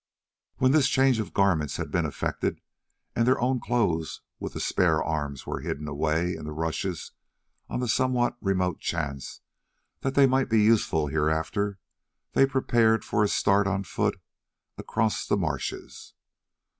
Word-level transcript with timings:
When 0.57 0.71
this 0.71 0.89
change 0.89 1.19
of 1.19 1.31
garments 1.31 1.77
had 1.77 1.91
been 1.91 2.07
effected, 2.07 2.59
and 3.15 3.27
their 3.27 3.39
own 3.39 3.59
clothes 3.59 4.21
with 4.39 4.53
the 4.53 4.59
spare 4.59 4.99
arms 5.03 5.45
were 5.45 5.59
hidden 5.59 5.87
away 5.87 6.33
in 6.33 6.43
the 6.43 6.53
rushes 6.53 7.11
on 7.69 7.81
the 7.81 7.87
somewhat 7.87 8.35
remote 8.41 8.79
chance 8.79 9.41
that 9.99 10.15
they 10.15 10.25
might 10.25 10.49
be 10.49 10.59
useful 10.63 11.05
hereafter, 11.05 11.77
they 12.33 12.47
prepared 12.47 13.05
for 13.05 13.23
a 13.23 13.27
start 13.27 13.67
on 13.67 13.83
foot 13.83 14.19
across 14.75 15.27
the 15.27 15.37
marshes. 15.37 16.15